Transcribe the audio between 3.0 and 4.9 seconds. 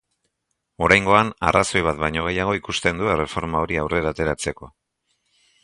du erreforma hori aurrera ateratzeko.